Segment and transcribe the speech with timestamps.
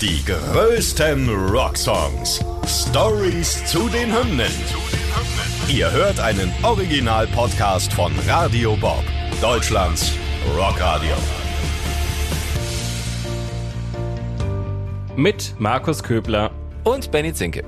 [0.00, 2.42] Die größten Rocksongs.
[2.66, 4.50] Stories zu den Hymnen.
[5.68, 9.04] Ihr hört einen Original-Podcast von Radio Bob,
[9.42, 10.12] Deutschlands
[10.56, 11.14] Rockradio.
[15.16, 16.50] Mit Markus Köbler
[16.84, 17.62] und Benny Zinke.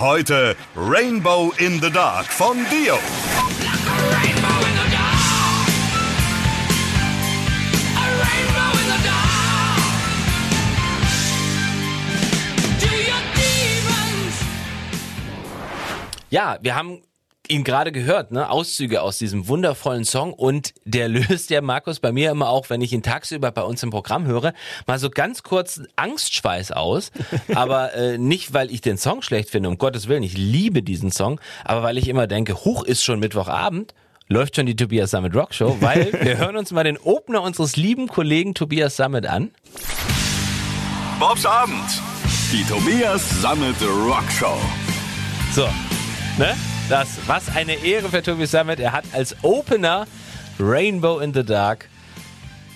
[0.00, 2.98] Heute Rainbow in the Dark von Dio.
[16.34, 17.00] Ja, wir haben
[17.46, 18.50] ihn gerade gehört, ne?
[18.50, 22.80] Auszüge aus diesem wundervollen Song und der löst ja Markus bei mir immer auch, wenn
[22.80, 24.52] ich ihn tagsüber bei uns im Programm höre,
[24.88, 27.12] mal so ganz kurz Angstschweiß aus,
[27.54, 31.12] aber äh, nicht weil ich den Song schlecht finde, um Gottes Willen, ich liebe diesen
[31.12, 33.94] Song, aber weil ich immer denke, hoch ist schon Mittwochabend,
[34.26, 37.76] läuft schon die Tobias Summit Rock Show, weil wir hören uns mal den Opener unseres
[37.76, 39.52] lieben Kollegen Tobias Summit an.
[41.20, 42.02] Bobs Abend.
[42.50, 44.58] Die Tobias Summit Rock Show.
[45.52, 45.68] So,
[46.38, 46.54] ne?
[46.88, 48.80] Das, was eine Ehre für Tobi Summit.
[48.80, 50.06] Er hat als Opener
[50.58, 51.88] Rainbow in the Dark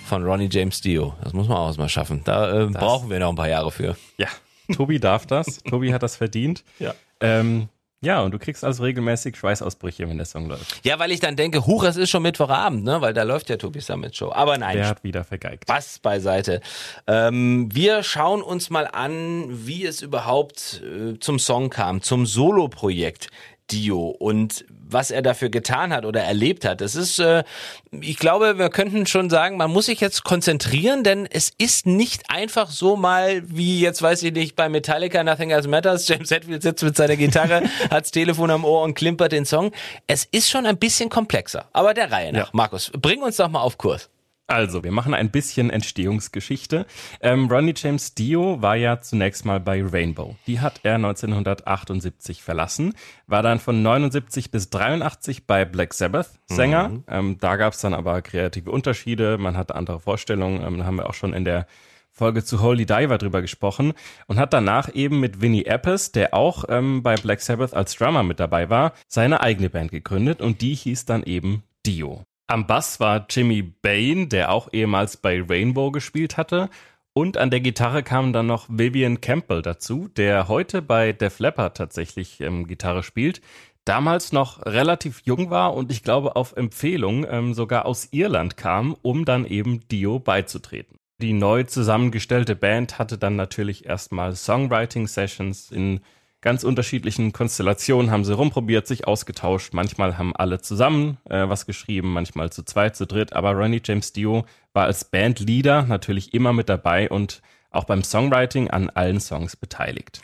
[0.05, 1.15] von Ronnie James Dio.
[1.23, 2.21] Das muss man auch mal schaffen.
[2.23, 3.95] Da äh, brauchen wir noch ein paar Jahre für.
[4.17, 4.27] Ja,
[4.73, 5.61] Tobi darf das.
[5.69, 6.63] Tobi hat das verdient.
[6.79, 6.93] Ja.
[7.21, 7.69] Ähm,
[8.01, 10.85] ja, und du kriegst also regelmäßig Schweißausbrüche, wenn der Song läuft.
[10.85, 13.01] Ja, weil ich dann denke, huch, es ist schon Mittwochabend, ne?
[13.01, 14.31] Weil da läuft ja Tobi Summit Show.
[14.31, 14.77] Aber nein.
[14.77, 15.63] Der hat wieder vergeigt.
[15.63, 16.61] Spaß beiseite.
[17.07, 23.29] Ähm, wir schauen uns mal an, wie es überhaupt äh, zum Song kam, zum Solo-Projekt.
[23.71, 26.81] Dio und was er dafür getan hat oder erlebt hat.
[26.81, 27.43] Das ist, äh,
[27.91, 32.23] ich glaube, wir könnten schon sagen, man muss sich jetzt konzentrieren, denn es ist nicht
[32.29, 36.07] einfach so mal wie jetzt weiß ich nicht bei Metallica Nothing Else Matters.
[36.07, 39.71] James Hetfield sitzt mit seiner Gitarre, hat's Telefon am Ohr und klimpert den Song.
[40.07, 42.47] Es ist schon ein bisschen komplexer, aber der Reihe nach.
[42.47, 42.49] Ja.
[42.53, 44.09] Markus, bring uns doch mal auf Kurs.
[44.49, 46.87] Also, wir machen ein bisschen Entstehungsgeschichte.
[47.21, 50.35] Ähm, Ronnie James Dio war ja zunächst mal bei Rainbow.
[50.47, 52.95] Die hat er 1978 verlassen,
[53.27, 56.89] war dann von 79 bis 83 bei Black Sabbath Sänger.
[56.89, 57.03] Mhm.
[57.07, 60.95] Ähm, da gab es dann aber kreative Unterschiede, man hatte andere Vorstellungen, ähm, da haben
[60.95, 61.67] wir auch schon in der
[62.09, 63.93] Folge zu Holy Diver drüber gesprochen
[64.25, 68.23] und hat danach eben mit Vinnie Appice, der auch ähm, bei Black Sabbath als Drummer
[68.23, 72.25] mit dabei war, seine eigene Band gegründet und die hieß dann eben Dio.
[72.49, 76.71] Am Bass war Jimmy Bain, der auch ehemals bei Rainbow gespielt hatte.
[77.13, 81.77] Und an der Gitarre kam dann noch Vivian Campbell dazu, der heute bei Def Leppard
[81.77, 83.41] tatsächlich ähm, Gitarre spielt.
[83.85, 88.95] Damals noch relativ jung war und ich glaube auf Empfehlung ähm, sogar aus Irland kam,
[89.03, 90.97] um dann eben Dio beizutreten.
[91.21, 95.99] Die neu zusammengestellte Band hatte dann natürlich erstmal Songwriting-Sessions in
[96.41, 99.73] ganz unterschiedlichen Konstellationen haben sie rumprobiert, sich ausgetauscht.
[99.73, 103.33] Manchmal haben alle zusammen äh, was geschrieben, manchmal zu zweit, zu dritt.
[103.33, 107.41] Aber Ronnie James Dio war als Bandleader natürlich immer mit dabei und
[107.71, 110.21] auch beim Songwriting an allen Songs beteiligt.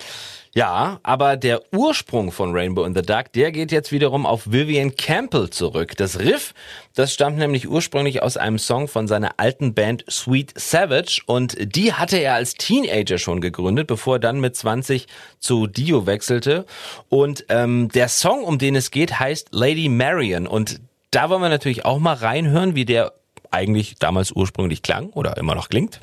[0.57, 4.95] Ja, aber der Ursprung von Rainbow in the Dark, der geht jetzt wiederum auf Vivian
[4.95, 5.97] Campbell zurück.
[5.97, 6.53] Das Riff,
[6.93, 11.91] das stammt nämlich ursprünglich aus einem Song von seiner alten Band Sweet Savage und die
[11.91, 15.07] hatte er als Teenager schon gegründet, bevor er dann mit 20
[15.39, 16.65] zu Dio wechselte.
[17.09, 20.79] Und ähm, der Song, um den es geht, heißt Lady Marion und
[21.11, 23.11] da wollen wir natürlich auch mal reinhören, wie der
[23.51, 25.99] eigentlich damals ursprünglich klang oder immer noch klingt.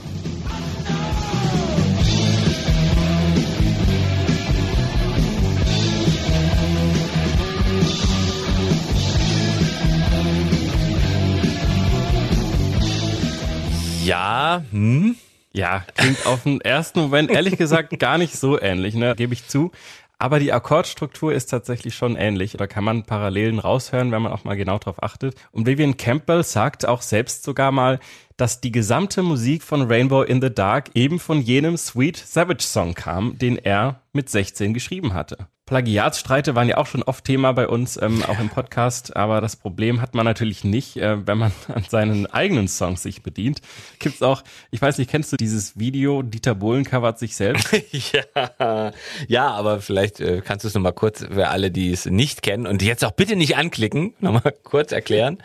[14.53, 15.17] Ja, hm.
[15.55, 19.49] Ja, klingt auf den ersten Moment ehrlich gesagt gar nicht so ähnlich, ne, gebe ich
[19.49, 19.71] zu.
[20.19, 22.53] Aber die Akkordstruktur ist tatsächlich schon ähnlich.
[22.53, 25.35] Da kann man Parallelen raushören, wenn man auch mal genau drauf achtet.
[25.51, 27.99] Und Vivian Campbell sagt auch selbst sogar mal,
[28.37, 32.95] dass die gesamte Musik von Rainbow in the Dark eben von jenem Sweet Savage Song
[32.95, 35.49] kam, den er mit 16 geschrieben hatte.
[35.73, 39.57] Plagiatsstreite waren ja auch schon oft Thema bei uns, ähm, auch im Podcast, aber das
[39.57, 43.63] Problem hat man natürlich nicht, äh, wenn man an seinen eigenen Songs sich bedient.
[43.99, 47.71] Gibt's auch, ich weiß nicht, kennst du dieses Video, Dieter Bohlen covert sich selbst?
[48.13, 48.93] ja,
[49.29, 52.67] ja, aber vielleicht äh, kannst du es nochmal kurz für alle, die es nicht kennen
[52.67, 55.39] und jetzt auch bitte nicht anklicken, nochmal kurz erklären.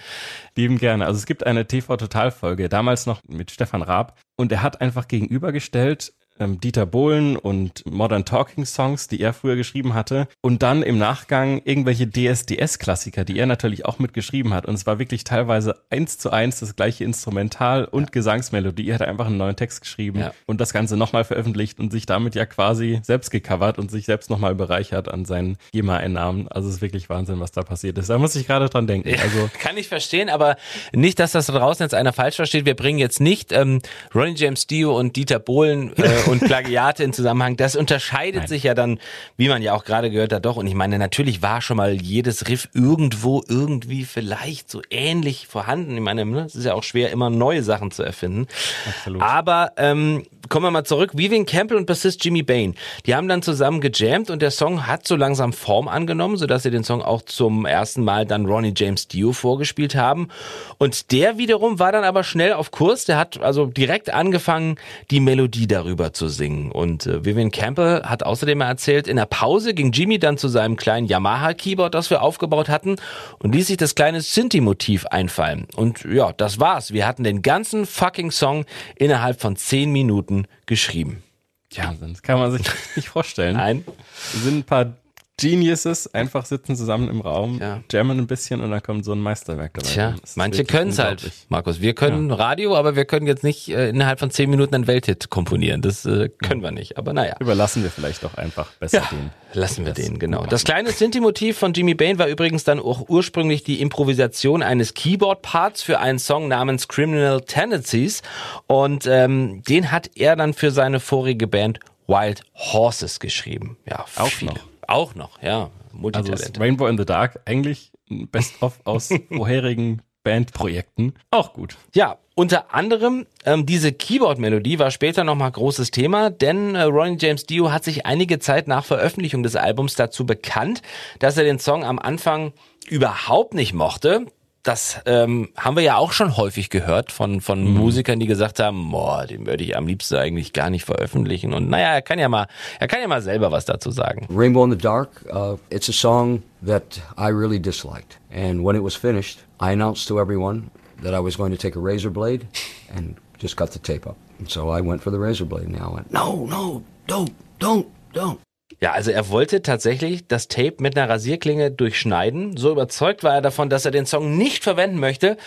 [0.57, 1.05] Lieben gerne.
[1.05, 6.13] Also es gibt eine TV-Total-Folge, damals noch mit Stefan Raab, und er hat einfach gegenübergestellt
[6.39, 10.27] ähm, Dieter Bohlen und Modern Talking Songs, die er früher geschrieben hatte.
[10.41, 14.65] Und dann im Nachgang irgendwelche DSDS-Klassiker, die er natürlich auch mitgeschrieben hat.
[14.65, 18.09] Und es war wirklich teilweise eins zu eins das gleiche Instrumental und ja.
[18.11, 18.89] Gesangsmelodie.
[18.89, 20.33] Er hat einfach einen neuen Text geschrieben ja.
[20.45, 24.29] und das Ganze nochmal veröffentlicht und sich damit ja quasi selbst gecovert und sich selbst
[24.29, 26.47] nochmal bereichert an seinen GEMA-Einnahmen.
[26.47, 28.09] Also es ist wirklich Wahnsinn, was da passiert ist.
[28.09, 29.09] Da muss ich gerade dran denken.
[29.21, 30.57] Also Kann ich verstehen, aber
[30.93, 32.65] nicht, dass das da draußen jetzt einer falsch versteht.
[32.65, 33.81] Wir bringen jetzt nicht ähm,
[34.13, 37.57] Ronnie James Dio und Dieter Bohlen äh, und Plagiate in Zusammenhang.
[37.57, 38.47] Das unterscheidet Nein.
[38.47, 38.99] sich ja dann,
[39.37, 40.57] wie man ja auch gerade gehört hat, doch.
[40.57, 45.95] Und ich meine, natürlich war schon mal jedes Riff irgendwo irgendwie vielleicht so ähnlich vorhanden.
[45.95, 48.47] Ich meine, ne, es ist ja auch schwer, immer neue Sachen zu erfinden.
[48.87, 49.21] Absolut.
[49.21, 51.11] Aber ähm, kommen wir mal zurück.
[51.13, 52.75] Vivian Campbell und Bassist Jimmy Bain,
[53.05, 56.71] die haben dann zusammen gejammt und der Song hat so langsam Form angenommen, sodass sie
[56.71, 60.29] den Song auch zum ersten Mal dann Ronnie James Dio vorgespielt haben.
[60.77, 63.05] Und der wiederum war dann aber schnell auf Kurs.
[63.05, 64.77] Der hat also direkt angefangen,
[65.11, 66.71] die Melodie darüber zu singen.
[66.71, 70.75] Und äh, Vivian Campbell hat außerdem erzählt, in der Pause ging Jimmy dann zu seinem
[70.75, 72.97] kleinen Yamaha-Keyboard, das wir aufgebaut hatten,
[73.39, 75.67] und ließ sich das kleine Synthi-Motiv einfallen.
[75.75, 76.91] Und ja, das war's.
[76.91, 78.65] Wir hatten den ganzen fucking Song
[78.95, 81.23] innerhalb von zehn Minuten geschrieben.
[81.71, 82.65] Ja, das kann man sich
[82.95, 83.57] nicht vorstellen.
[83.57, 83.85] Nein.
[84.33, 84.93] Es sind ein paar
[85.39, 87.81] Geniuses einfach sitzen zusammen im Raum, ja.
[87.91, 89.87] jammen ein bisschen und dann kommt so ein Meisterwerk dabei.
[89.87, 91.79] Tja, manche können es halt, Markus.
[91.79, 92.35] Wir können ja.
[92.35, 95.83] Radio, aber wir können jetzt nicht äh, innerhalb von zehn Minuten einen Welthit komponieren.
[95.83, 96.69] Das äh, können ja.
[96.69, 96.97] wir nicht.
[96.97, 97.35] Aber naja.
[97.39, 99.29] Überlassen wir vielleicht doch einfach besser den.
[99.53, 100.45] Lassen wir den, genau.
[100.47, 105.83] Das kleine Synthi-Motiv von Jimmy Bain war übrigens dann auch ursprünglich die Improvisation eines Keyboard-Parts
[105.83, 108.23] für einen Song namens Criminal Tendencies.
[108.65, 113.77] Und ähm, den hat er dann für seine vorige Band Wild Horses geschrieben.
[113.85, 114.53] Ja, auch viele.
[114.53, 114.76] noch.
[114.87, 115.69] Auch noch, ja.
[115.93, 116.41] Multitalent.
[116.41, 121.13] Also Rainbow in the Dark, eigentlich ein Best-of aus vorherigen Bandprojekten.
[121.31, 121.77] Auch gut.
[121.93, 127.45] Ja, unter anderem ähm, diese Keyboard-Melodie war später nochmal großes Thema, denn äh, Ronnie James
[127.45, 130.81] Dio hat sich einige Zeit nach Veröffentlichung des Albums dazu bekannt,
[131.19, 132.53] dass er den Song am Anfang
[132.89, 134.27] überhaupt nicht mochte
[134.67, 137.77] das ähm, haben wir ja auch schon häufig gehört von, von mhm.
[137.77, 141.53] Musikern, die gesagt haben, boah, den würde ich am liebsten eigentlich gar nicht veröffentlichen.
[141.53, 142.47] Und naja, er kann ja mal,
[142.79, 144.27] er kann ja mal selber was dazu sagen.
[144.29, 148.17] Rainbow in the Dark, uh, it's a song that I really disliked.
[148.29, 150.69] And when it was finished, I announced to everyone
[151.01, 152.45] that I was going to take a razor blade
[152.93, 154.17] and just cut the tape up.
[154.39, 157.87] And so I went for the razor blade and I went, no, no, don't, don't,
[158.13, 158.46] don't.
[158.79, 162.57] Ja, also er wollte tatsächlich das Tape mit einer Rasierklinge durchschneiden.
[162.57, 165.37] So überzeugt war er davon, dass er den Song nicht verwenden möchte.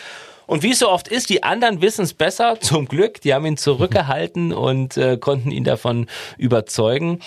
[0.47, 3.21] Und wie es so oft ist, die anderen wissen es besser, zum Glück.
[3.21, 7.21] Die haben ihn zurückgehalten und äh, konnten ihn davon überzeugen.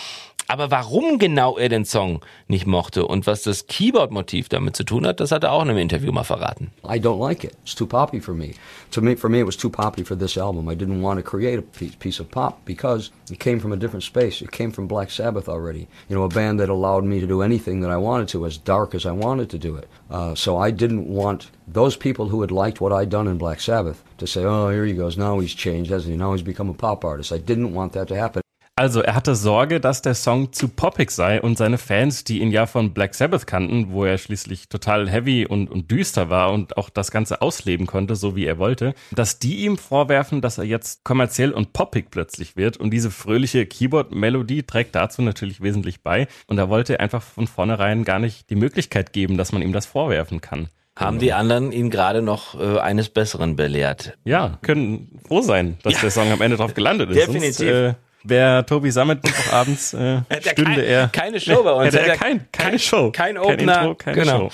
[0.53, 5.07] Aber warum genau er den Song nicht mochte und was das Keyboard-Motiv damit zu tun
[5.07, 6.69] hat, das hat er auch in einem Interview mal verraten.
[6.87, 7.53] I don't like it.
[7.63, 8.51] It's too poppy for me.
[8.91, 10.69] To me, for me, it was too poppy for this album.
[10.69, 11.63] I didn't want to create a
[11.97, 14.43] piece of pop because it came from a different space.
[14.43, 15.87] It came from Black Sabbath already.
[16.07, 18.55] You know, a band that allowed me to do anything that I wanted to, as
[18.59, 19.87] dark as I wanted to do it.
[20.11, 23.59] Uh, so I didn't want those people who had liked what I'd done in Black
[23.59, 25.17] Sabbath to say, "Oh, here he goes.
[25.17, 26.17] Now he's changed, hasn't he?
[26.17, 28.42] Now he's become a pop artist." I didn't want that to happen.
[28.75, 32.49] Also, er hatte Sorge, dass der Song zu poppig sei und seine Fans, die ihn
[32.49, 36.75] ja von Black Sabbath kannten, wo er schließlich total heavy und, und düster war und
[36.75, 40.63] auch das Ganze ausleben konnte, so wie er wollte, dass die ihm vorwerfen, dass er
[40.63, 46.27] jetzt kommerziell und poppig plötzlich wird und diese fröhliche Keyboard-Melodie trägt dazu natürlich wesentlich bei
[46.47, 49.85] und er wollte einfach von vornherein gar nicht die Möglichkeit geben, dass man ihm das
[49.85, 50.67] vorwerfen kann.
[50.95, 54.17] Haben die anderen ihn gerade noch äh, eines Besseren belehrt?
[54.25, 55.99] Ja, können froh sein, dass ja.
[56.01, 57.27] der Song am Ende drauf gelandet ist.
[57.27, 57.55] Definitiv.
[57.55, 57.93] Sonst, äh,
[58.25, 59.19] Wäre Tobi Sammet
[59.51, 60.21] abends, äh,
[60.51, 61.07] stünde kein, er.
[61.09, 61.93] Keine Show bei uns.
[61.93, 63.11] Hätte er kein, keine kein, Show.
[63.11, 63.73] Kein Opener.
[63.73, 64.49] Kein Intro, keine genau.
[64.49, 64.51] Show.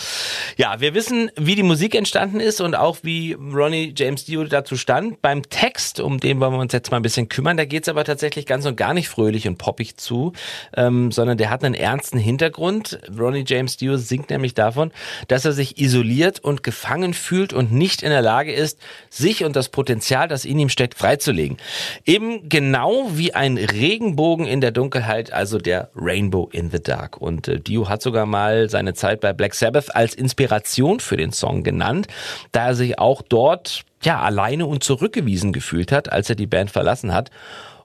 [0.58, 4.76] Ja, wir wissen, wie die Musik entstanden ist und auch wie Ronnie James Dio dazu
[4.76, 5.22] stand.
[5.22, 8.04] Beim Text, um den wollen wir uns jetzt mal ein bisschen kümmern, da geht's aber
[8.06, 10.34] tatsächlich ganz und gar nicht fröhlich und poppig zu,
[10.76, 13.00] ähm, sondern der hat einen ernsten Hintergrund.
[13.18, 14.92] Ronnie James Dio singt nämlich davon,
[15.28, 18.80] dass er sich isoliert und gefangen fühlt und nicht in der Lage ist,
[19.12, 21.58] sich und das Potenzial, das in ihm steckt, freizulegen.
[22.06, 27.18] Eben genau wie ein Regenbogen in der Dunkelheit, also der Rainbow in the Dark.
[27.18, 31.32] Und äh, Dio hat sogar mal seine Zeit bei Black Sabbath als Inspiration für den
[31.32, 32.08] Song genannt,
[32.52, 36.72] da er sich auch dort ja alleine und zurückgewiesen gefühlt hat, als er die Band
[36.72, 37.32] verlassen hat.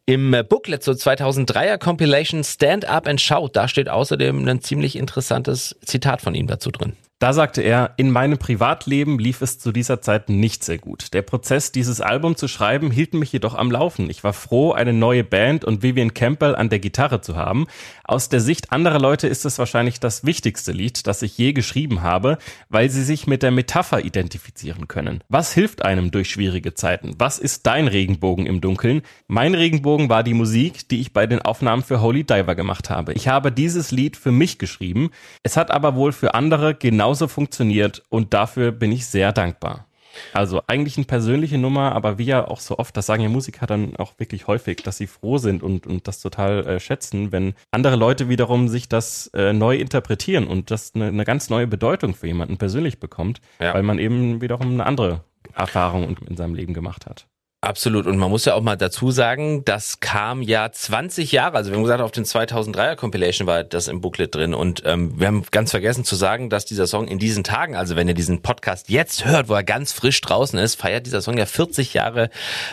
[0.07, 4.97] Im äh, Booklet zur 2003er Compilation Stand Up and Shout, da steht außerdem ein ziemlich
[4.97, 6.95] interessantes Zitat von ihm dazu drin.
[7.21, 11.15] Da sagte er, in meinem Privatleben lief es zu dieser Zeit nicht sehr gut.
[11.15, 14.11] Der Prozess, dieses Album zu schreiben, hielt mich jedoch am Laufen.
[14.11, 17.67] Ich war froh, eine neue Band und Vivian Campbell an der Gitarre zu haben.
[18.03, 22.03] Aus der Sicht anderer Leute ist es wahrscheinlich das wichtigste Lied, das ich je geschrieben
[22.03, 22.37] habe,
[22.69, 25.21] weil sie sich mit der Metapher identifizieren können.
[25.29, 27.15] Was hilft einem durch schwierige Zeiten?
[27.19, 29.03] Was ist dein Regenbogen im Dunkeln?
[29.29, 33.13] Mein Regenbogen war die Musik, die ich bei den Aufnahmen für Holy Diver gemacht habe.
[33.13, 35.11] Ich habe dieses Lied für mich geschrieben.
[35.45, 39.87] Es hat aber wohl für andere genau genauso funktioniert und dafür bin ich sehr dankbar.
[40.33, 43.67] Also eigentlich eine persönliche Nummer, aber wie ja auch so oft, das sagen ja Musiker
[43.67, 47.53] dann auch wirklich häufig, dass sie froh sind und, und das total äh, schätzen, wenn
[47.73, 52.15] andere Leute wiederum sich das äh, neu interpretieren und das eine, eine ganz neue Bedeutung
[52.15, 53.75] für jemanden persönlich bekommt, ja.
[53.75, 57.27] weil man eben wiederum eine andere Erfahrung in seinem Leben gemacht hat.
[57.65, 58.07] Absolut.
[58.07, 61.77] Und man muss ja auch mal dazu sagen, das kam ja 20 Jahre, also wir
[61.77, 64.53] haben gesagt, auf den 2003er Compilation war das im Booklet drin.
[64.53, 67.97] Und ähm, wir haben ganz vergessen zu sagen, dass dieser Song in diesen Tagen, also
[67.97, 71.39] wenn ihr diesen Podcast jetzt hört, wo er ganz frisch draußen ist, feiert dieser Song
[71.39, 72.29] ja 40 Jahre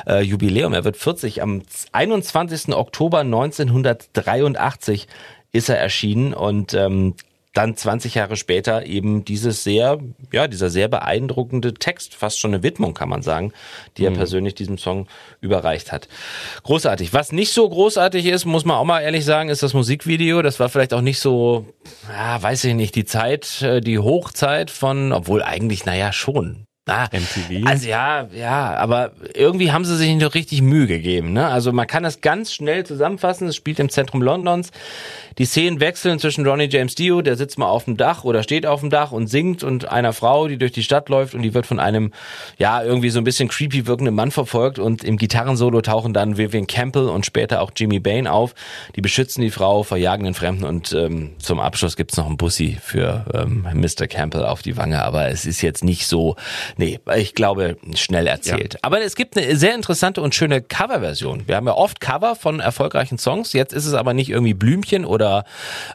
[0.06, 0.74] äh, Jubiläum.
[0.74, 1.62] Er wird 40 am
[1.94, 2.76] 21.
[2.76, 5.08] Oktober 1983
[5.54, 7.16] ist er erschienen und ähm,
[7.54, 10.00] dann 20 Jahre später eben dieses sehr,
[10.32, 13.52] ja, dieser sehr beeindruckende Text, fast schon eine Widmung, kann man sagen,
[13.98, 14.16] die er mhm.
[14.16, 15.08] persönlich diesem Song
[15.42, 16.08] überreicht hat.
[16.64, 17.14] Großartig.
[17.14, 20.42] Was nicht so großartig ist, muss man auch mal ehrlich sagen, ist das Musikvideo.
[20.42, 21.66] Das war vielleicht auch nicht so,
[22.10, 26.68] ja, weiß ich nicht, die Zeit, äh, die Hochzeit von, obwohl eigentlich, naja, schon.
[26.88, 27.68] Ah, MTV.
[27.68, 31.32] Also ja, ja, aber irgendwie haben sie sich nicht richtig Mühe gegeben.
[31.32, 31.46] Ne?
[31.46, 33.48] Also man kann das ganz schnell zusammenfassen.
[33.48, 34.72] Es spielt im Zentrum Londons.
[35.38, 38.66] Die Szenen wechseln zwischen Ronnie James Dio, der sitzt mal auf dem Dach oder steht
[38.66, 41.54] auf dem Dach und singt, und einer Frau, die durch die Stadt läuft und die
[41.54, 42.14] wird von einem,
[42.58, 44.80] ja, irgendwie so ein bisschen creepy wirkenden Mann verfolgt.
[44.80, 48.56] Und im Gitarrensolo tauchen dann Vivian Campbell und später auch Jimmy Bain auf.
[48.96, 52.78] Die beschützen die Frau, verjagen den Fremden und ähm, zum Abschluss gibt's noch einen Bussi
[52.82, 54.08] für ähm, Mr.
[54.08, 55.04] Campbell auf die Wange.
[55.04, 56.36] Aber es ist jetzt nicht so
[56.78, 58.76] Nee, ich glaube, schnell erzählt.
[58.76, 58.80] Ja.
[58.84, 61.48] Aber es gibt eine sehr interessante und schöne Coverversion.
[61.48, 63.54] Wir haben ja oft Cover von erfolgreichen Songs.
[63.54, 65.46] Jetzt ist es aber nicht irgendwie Blümchen oder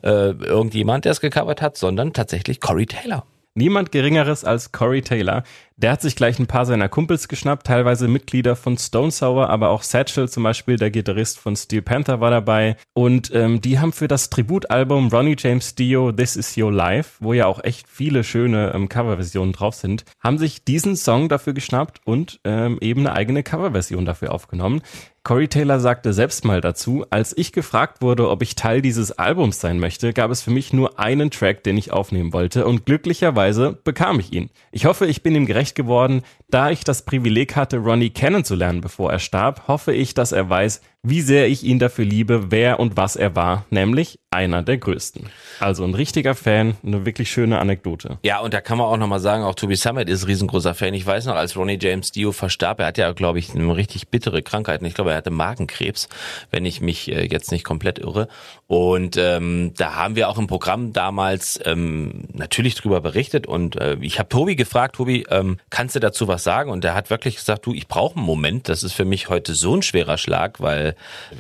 [0.03, 3.25] äh, irgendjemand, der es gecovert hat, sondern tatsächlich Corey Taylor.
[3.59, 5.43] Niemand Geringeres als Corey Taylor.
[5.79, 9.71] Der hat sich gleich ein paar seiner Kumpels geschnappt, teilweise Mitglieder von Stone Sour, aber
[9.71, 12.77] auch Satchel zum Beispiel, der Gitarrist von Steel Panther war dabei.
[12.93, 17.33] Und ähm, die haben für das Tributalbum Ronnie James Dio This Is Your Life, wo
[17.33, 22.03] ja auch echt viele schöne ähm, Coverversionen drauf sind, haben sich diesen Song dafür geschnappt
[22.05, 24.83] und ähm, eben eine eigene Coverversion dafür aufgenommen.
[25.27, 29.61] Corey Taylor sagte selbst mal dazu, als ich gefragt wurde, ob ich Teil dieses Albums
[29.61, 33.77] sein möchte, gab es für mich nur einen Track, den ich aufnehmen wollte und glücklicherweise
[33.83, 34.51] bekam ich ihn.
[34.71, 36.23] Ich hoffe, ich bin ihm gerecht geworden.
[36.49, 40.81] Da ich das Privileg hatte, Ronnie kennenzulernen, bevor er starb, hoffe ich, dass er weiß,
[41.09, 45.31] wie sehr ich ihn dafür liebe, wer und was er war, nämlich einer der größten.
[45.61, 48.19] Also ein richtiger Fan, eine wirklich schöne Anekdote.
[48.25, 50.95] Ja, und da kann man auch nochmal sagen, auch Toby Summit ist riesengroßer Fan.
[50.95, 54.09] Ich weiß noch, als Ronnie James Dio verstarb, er hat ja, glaube ich, eine richtig
[54.09, 54.83] bittere Krankheit.
[54.83, 56.09] Ich glaube, er hatte Magenkrebs,
[56.51, 58.29] wenn ich mich äh, jetzt nicht komplett irre.
[58.67, 63.47] Und ähm, da haben wir auch im Programm damals ähm, natürlich drüber berichtet.
[63.47, 66.71] Und äh, ich habe Tobi gefragt, Tobi, ähm, kannst du dazu was sagen?
[66.71, 68.69] Und er hat wirklich gesagt, du, ich brauche einen Moment.
[68.69, 70.97] Das ist für mich heute so ein schwerer Schlag, weil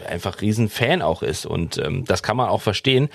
[0.08, 3.08] einfach riesen Fan auch ist und ähm, das kann man auch verstehen,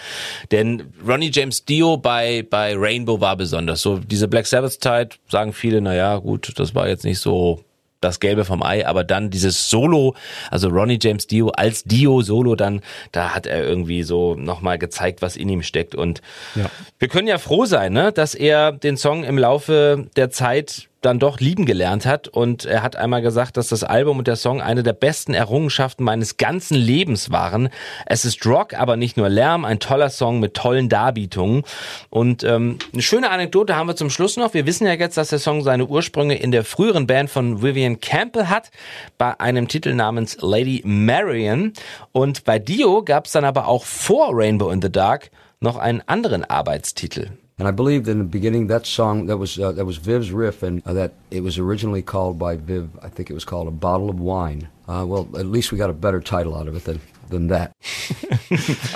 [0.52, 3.82] denn Ronnie James Dio bei bei Rainbow war besonders.
[3.82, 7.64] So diese Black Sabbath Zeit sagen viele, na ja, gut, das war jetzt nicht so
[8.02, 10.16] das Gelbe vom Ei, aber dann dieses Solo,
[10.50, 15.22] also Ronnie James Dio als Dio Solo dann, da hat er irgendwie so nochmal gezeigt,
[15.22, 16.22] was in ihm steckt und
[16.56, 16.66] ja.
[16.98, 21.20] wir können ja froh sein, ne, dass er den Song im Laufe der Zeit dann
[21.20, 22.28] doch lieben gelernt hat.
[22.28, 26.04] Und er hat einmal gesagt, dass das Album und der Song eine der besten Errungenschaften
[26.04, 27.70] meines ganzen Lebens waren.
[28.06, 31.64] Es ist Rock, aber nicht nur Lärm, ein toller Song mit tollen Darbietungen.
[32.10, 34.54] Und ähm, eine schöne Anekdote haben wir zum Schluss noch.
[34.54, 38.00] Wir wissen ja jetzt, dass der Song seine Ursprünge in der früheren Band von Vivian
[38.00, 38.72] Campbell hat,
[39.18, 41.74] bei einem Titel namens Lady Marian.
[42.12, 46.02] Und bei Dio gab es dann aber auch vor Rainbow in the Dark noch einen
[46.08, 47.30] anderen Arbeitstitel.
[47.62, 50.64] And I believe in the beginning that song that was uh, that was Viv's riff,
[50.64, 52.90] and uh, that it was originally called by Viv.
[53.04, 54.68] I think it was called a bottle of wine.
[54.88, 57.00] Uh, well, at least we got a better title out of it than
[57.30, 57.72] than that.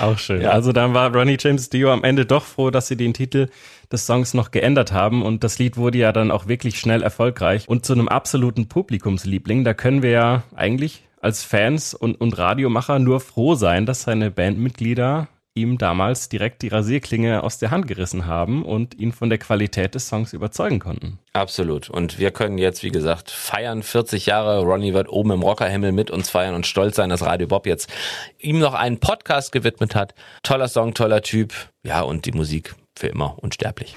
[0.00, 0.42] Auch schön.
[0.42, 0.50] Ja.
[0.50, 3.50] Also dann war Ronnie James Dio am Ende doch froh, dass sie den Titel
[3.92, 7.68] des Songs noch geändert haben und das Lied wurde ja dann auch wirklich schnell erfolgreich
[7.68, 9.62] und zu einem absoluten Publikumsliebling.
[9.62, 14.32] Da können wir ja eigentlich als Fans und, und Radiomacher nur froh sein, dass seine
[14.32, 19.38] Bandmitglieder ihm damals direkt die Rasierklinge aus der Hand gerissen haben und ihn von der
[19.38, 21.18] Qualität des Songs überzeugen konnten.
[21.32, 21.90] Absolut.
[21.90, 23.82] Und wir können jetzt, wie gesagt, feiern.
[23.82, 24.60] 40 Jahre.
[24.60, 27.90] Ronnie wird oben im Rockerhimmel mit uns feiern und stolz sein, dass Radio Bob jetzt
[28.38, 30.14] ihm noch einen Podcast gewidmet hat.
[30.42, 31.52] Toller Song, toller Typ.
[31.82, 33.94] Ja, und die Musik für immer unsterblich.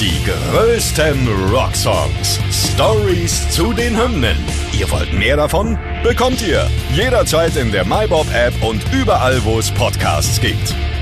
[0.00, 2.40] Die größten Rocksongs.
[2.50, 4.36] Stories zu den Hymnen.
[4.78, 5.78] Ihr wollt mehr davon?
[6.02, 10.74] Bekommt ihr jederzeit in der MyBob-App und überall, wo es Podcasts gibt.